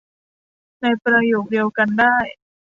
[0.81, 2.15] ในประโยคเดียวกันได้